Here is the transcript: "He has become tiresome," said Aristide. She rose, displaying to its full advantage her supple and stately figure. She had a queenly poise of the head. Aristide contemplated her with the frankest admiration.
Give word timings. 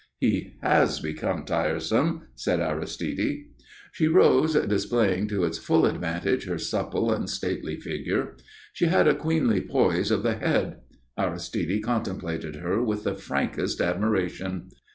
"He 0.17 0.55
has 0.63 0.99
become 0.99 1.45
tiresome," 1.45 2.23
said 2.33 2.59
Aristide. 2.59 3.45
She 3.91 4.07
rose, 4.07 4.55
displaying 4.55 5.27
to 5.27 5.43
its 5.43 5.59
full 5.59 5.85
advantage 5.85 6.47
her 6.47 6.57
supple 6.57 7.11
and 7.11 7.29
stately 7.29 7.79
figure. 7.79 8.35
She 8.73 8.85
had 8.85 9.07
a 9.07 9.13
queenly 9.13 9.61
poise 9.61 10.09
of 10.09 10.23
the 10.23 10.33
head. 10.37 10.77
Aristide 11.19 11.83
contemplated 11.83 12.55
her 12.55 12.81
with 12.81 13.03
the 13.03 13.13
frankest 13.13 13.79
admiration. 13.79 14.69